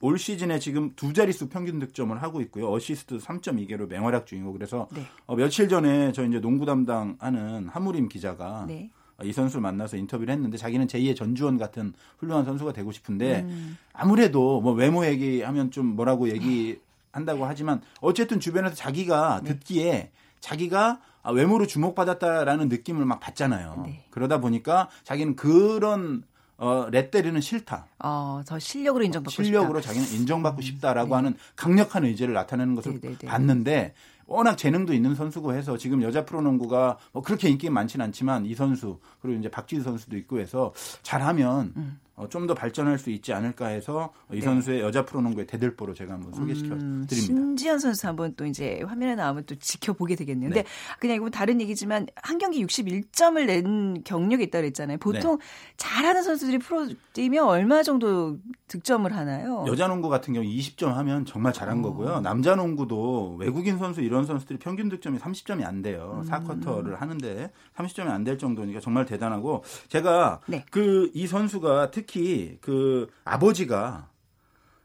[0.00, 2.72] 올 시즌에 지금 두 자릿수 평균 득점을 하고 있고요.
[2.72, 5.02] 어시스트 3.2개로 맹활약 중이고 그래서 네.
[5.26, 8.90] 어, 며칠 전에 저 이제 농구 담당하는 하무림 기자가 네.
[9.24, 13.76] 이 선수를 만나서 인터뷰를 했는데 자기는 제2의 전주원 같은 훌륭한 선수가 되고 싶은데 음.
[13.92, 19.54] 아무래도 뭐 외모 얘기하면 좀 뭐라고 얘기한다고 하지만 어쨌든 주변에서 자기가 네.
[19.54, 21.00] 듣기에 자기가
[21.34, 23.82] 외모로 주목받았다라는 느낌을 막 받잖아요.
[23.84, 24.04] 네.
[24.10, 26.22] 그러다 보니까 자기는 그런
[26.58, 27.86] 어, 레떼리는 싫다.
[28.00, 29.94] 어, 저 실력으로 인정받고 실력으로 싶다.
[29.94, 31.14] 자기는 인정받고 싶다라고 네.
[31.14, 33.12] 하는 강력한 의지를 나타내는 것을 네네네.
[33.12, 33.26] 네, 네.
[33.26, 33.94] 봤는데
[34.26, 38.98] 워낙 재능도 있는 선수고 해서 지금 여자 프로농구가 뭐 그렇게 인기 많지는 않지만 이 선수
[39.22, 42.00] 그리고 이제 박지수 선수도 있고 해서 잘하면 음.
[42.18, 44.40] 어, 좀더 발전할 수 있지 않을까 해서 이 네.
[44.42, 47.34] 선수의 여자 프로농구의 대들보로 제가 한번 소개시켜 음, 드립니다.
[47.34, 50.50] 신지현 선수 한번 또 이제 화면에 나오면 또 지켜보게 되겠네요.
[50.50, 50.54] 네.
[50.54, 50.68] 근데
[51.00, 54.98] 그냥 이건 다른 얘기지만 한 경기 61점을 낸 경력이 있다고 그랬잖아요.
[54.98, 55.44] 보통 네.
[55.76, 59.64] 잘하는 선수들이 프로 뛰면 얼마 정도 득점을 하나요?
[59.66, 61.82] 여자 농구 같은 경우 20점 하면 정말 잘한 어.
[61.82, 62.20] 거고요.
[62.20, 66.22] 남자 농구도 외국인 선수 이런 선수들이 평균 득점이 30점이 안 돼요.
[66.24, 66.30] 음.
[66.30, 70.64] 4쿼터를 하는데 30점이 안 될 정도니까 정말 대단하고 제가 네.
[70.70, 74.08] 그이 선수가 특 특히 그 아버지가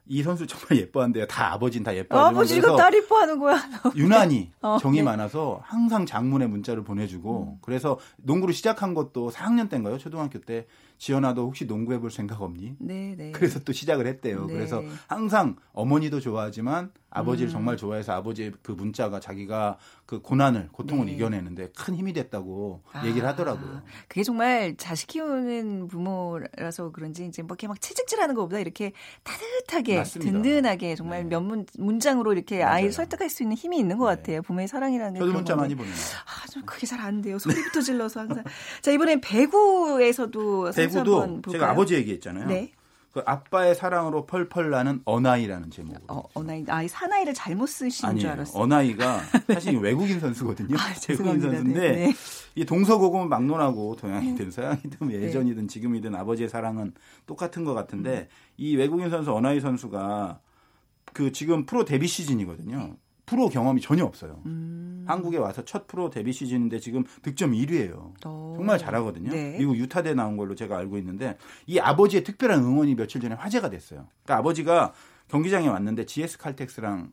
[0.05, 1.25] 이 선수 정말 예뻐한대요.
[1.27, 2.35] 다 아버지는 다 예뻐하고.
[2.35, 3.57] 아버지가 딸 예뻐하는 거야.
[3.95, 5.03] 유난히 어, 정이 네.
[5.03, 7.57] 많아서 항상 장문의 문자를 보내주고 음.
[7.61, 9.97] 그래서 농구를 시작한 것도 4학년 때인가요?
[9.97, 10.67] 초등학교 때
[11.07, 12.77] 지연아도 혹시 농구 해 볼 생각 없니?
[12.79, 13.31] 네, 네.
[13.33, 14.45] 그래서 또 시작을 했대요.
[14.47, 14.53] 네.
[14.53, 17.51] 그래서 항상 어머니도 좋아하지만 아버지를 음.
[17.51, 21.11] 정말 좋아해서 아버지의 그 문자가 자기가 그 고난을 고통을 네.
[21.11, 23.81] 이겨내는데 큰 힘이 됐다고 아, 얘기를 하더라고요.
[24.07, 30.31] 그게 정말 자식 키우는 부모라서 그런지 이제 뭐 이렇게 막 채찍질하는 것보다 이렇게 따뜻하게 맞습니다.
[30.31, 31.29] 든든하게 정말 네.
[31.29, 32.73] 몇 문, 문장으로 이렇게 맞아요.
[32.75, 34.15] 아이를 설득할 수 있는 힘이 있는 것 네.
[34.15, 34.41] 같아요.
[34.41, 35.19] 부모의 사랑이라는 게.
[35.19, 35.93] 저도 문자 많이 보내요.
[35.93, 37.37] 아, 좀 그게 잘 안 돼요.
[37.37, 38.43] 소리부터 질러서 항상.
[38.81, 42.47] 자 이번엔 배구에서도 배구 도 제가 아버지 얘기했잖아요.
[42.47, 42.71] 네.
[43.13, 46.03] 그 아빠의 사랑으로 펄펄 나는 어나이라는 제목으로.
[46.07, 46.65] 어, 어나이.
[46.67, 48.61] 아이 사나이를 잘못 쓰신 줄 알았어요.
[48.61, 49.21] 어나이가
[49.53, 50.75] 사실 외국인 선수거든요.
[50.75, 52.07] 아, 외국인 선수인데 네.
[52.07, 52.13] 네.
[52.55, 54.51] 이 동서고금을 막론하고 동양이든 네.
[54.51, 55.21] 서양이든 네.
[55.21, 56.93] 예전이든 지금이든 아버지의 사랑은
[57.27, 58.27] 똑같은 것 같은데 음.
[58.57, 60.39] 이 외국인 선수 어나이 선수가
[61.13, 62.95] 그 지금 프로 데뷔 시즌이거든요.
[63.25, 64.41] 프로 경험이 전혀 없어요.
[64.45, 65.05] 음.
[65.07, 68.25] 한국에 와서 첫 프로 데뷔 시즌인데 지금 득점 1위예요.
[68.25, 68.53] 오.
[68.55, 69.31] 정말 잘하거든요.
[69.31, 69.57] 네.
[69.57, 74.07] 미국 유타대 나온 걸로 제가 알고 있는데 이 아버지의 특별한 응원이 며칠 전에 화제가 됐어요.
[74.23, 74.93] 그러니까 아버지가
[75.29, 77.11] 경기장에 왔는데 GS 칼텍스랑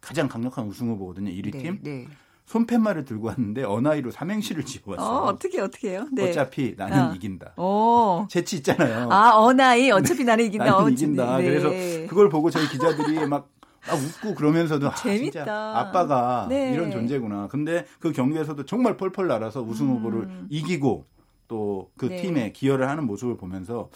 [0.00, 1.30] 가장 강력한 우승 후보거든요.
[1.30, 1.78] 1위 네, 팀.
[1.82, 2.06] 네.
[2.46, 5.06] 손팻말을 들고 왔는데 어나이로 삼행시를 지어왔어요.
[5.06, 6.06] 어, 어떻게 어떻게 해요?
[6.12, 6.28] 네.
[6.28, 7.14] 어차피 나는 어.
[7.14, 7.54] 이긴다.
[7.56, 8.26] 오.
[8.28, 9.08] 재치 있잖아요.
[9.10, 10.64] 아 어나이 어차피 나는 이긴다.
[10.66, 11.38] 나는 이긴다.
[11.38, 11.44] 네.
[11.44, 11.68] 그래서
[12.08, 13.48] 그걸 보고 저희 기자들이 막
[13.90, 15.44] 아, 웃고 그러면서도 아, 재밌다.
[15.46, 16.72] 아, 아빠가 네.
[16.72, 17.48] 이런 존재구나.
[17.48, 20.46] 근데 그 경기에서도 정말 펄펄 날아서 우승 후보를 음.
[20.50, 21.04] 이기고
[21.48, 22.16] 또그 네.
[22.22, 23.90] 팀에 기여를 하는 모습을 보면서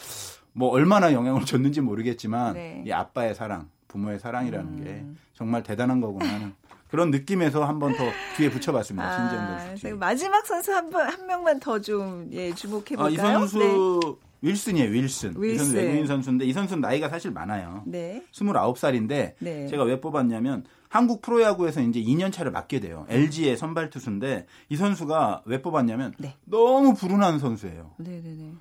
[0.52, 2.84] 뭐 얼마나 영향을 줬는지 모르겠지만 네.
[2.86, 4.84] 이 아빠의 사랑, 부모의 사랑이라는 음.
[4.84, 6.52] 게 정말 대단한 거구나 하는
[6.90, 8.04] 그런 느낌에서 한 번 더
[8.36, 9.06] 뒤에 붙여봤습니다.
[9.06, 9.96] 아, 신지영 선수.
[9.96, 13.04] 마지막 선수 한, 번, 한 명만 더 좀 예, 주목해 볼까요?
[13.06, 14.27] 아, 이 선수 네.
[14.40, 15.34] 윌슨이에요, 윌슨.
[15.36, 15.54] 윌슨.
[15.54, 17.82] 이 선수 외국인 선수인데 이 선수는 나이가 사실 많아요.
[17.86, 18.22] 네.
[18.32, 19.66] 29살인데 네.
[19.66, 23.06] 제가 왜 뽑았냐면 한국 프로야구에서 이제 2년 차를 맡게 돼요.
[23.08, 26.34] LG의 선발 투수인데 이 선수가 왜 뽑았냐면 네.
[26.44, 27.92] 너무 불운한 선수예요.
[27.98, 28.52] 네, 네, 네.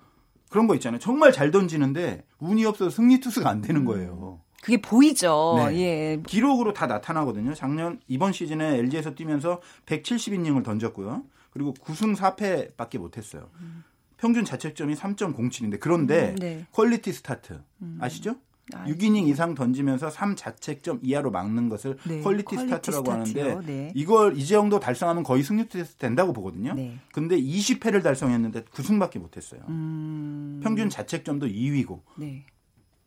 [0.49, 0.99] 그런 거 있잖아요.
[0.99, 3.85] 정말 잘 던지는데 운이 없어서 승리 투수가 안 되는 음.
[3.85, 4.39] 거예요.
[4.61, 5.55] 그게 보이죠.
[5.69, 5.77] 네.
[5.79, 6.21] 예.
[6.25, 7.53] 기록으로 다 나타나거든요.
[7.53, 11.23] 작년 이번 시즌에 LG에서 뛰면서 170이닝을 던졌고요.
[11.51, 13.49] 그리고 9승 4패밖에 못 했어요.
[13.61, 13.83] 음.
[14.17, 16.65] 평균 자책점이 3.07인데 그런데 음, 네.
[16.71, 17.97] quality start 음.
[18.01, 18.35] 아시죠?
[18.73, 23.43] 아, 6이닝 이상 던지면서 3 자책점 이하로 막는 것을 네, quality, quality start라고 start요.
[23.43, 23.91] 하는데 네.
[23.95, 26.73] 이걸 이 정도 달성하면 거의 승리 투수 된다고 보거든요.
[26.73, 26.97] 네.
[27.13, 29.61] 근데 20회를 달성했는데 9승밖에 못 했어요.
[29.69, 30.59] 음...
[30.61, 32.01] 평균 자책점도 2위고.
[32.17, 32.45] 네.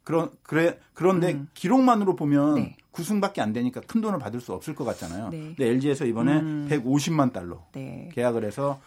[0.02, 1.48] 그런 그래 그런데 음.
[1.52, 2.76] 기록만으로 보면 네.
[2.92, 5.28] 9승밖에 안 되니까 큰 돈을 받을 수 없을 것 같잖아요.
[5.28, 5.38] 네.
[5.38, 6.68] 근데 LG에서 이번에 음.
[6.70, 8.08] 150만 달러 네.
[8.14, 8.80] 계약을 해서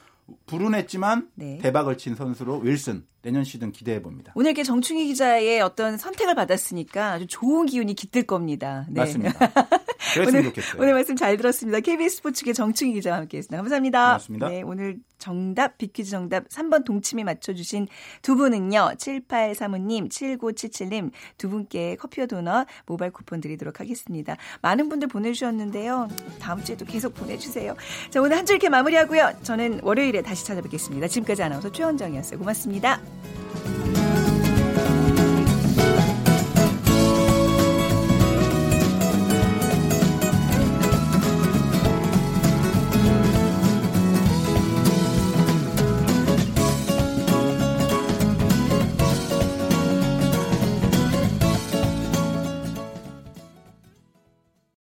[0.46, 1.58] 불운했지만 네.
[1.60, 4.34] 대박을 친 선수로 윌슨 내년 시즌 기대해 봅니다.
[4.36, 8.86] 오늘 이렇게 정충희 기자의 어떤 선택을 받았으니까 아주 좋은 기운이 깃들 겁니다.
[8.90, 9.02] 네.
[9.02, 9.40] 맞습니다.
[10.28, 10.82] 오늘, 좋겠어요.
[10.82, 11.80] 오늘 말씀 잘 들었습니다.
[11.80, 13.58] KBS 스포츠계 정충희 기자와 함께했습니다.
[13.58, 14.06] 감사합니다.
[14.08, 14.50] 고맙습니다.
[14.50, 17.88] 네, 오늘 정답 비퀴즈 정답 3번 동치미 맞춰주신
[18.22, 18.92] 두 분은요.
[18.98, 24.36] 7835님, 7977님 두 분께 커피와 도넛 모바일 쿠폰 드리도록 하겠습니다.
[24.62, 26.10] 많은 분들 보내주셨는데요.
[26.40, 27.76] 다음 주에도 계속 보내주세요.
[28.10, 29.32] 자 오늘 한 주 이렇게 마무리하고요.
[29.44, 31.08] 저는 월요일에 다시 찾아뵙겠습니다.
[31.08, 32.38] 지금까지 아나운서 최원정이었어요.
[32.40, 33.00] 고맙습니다.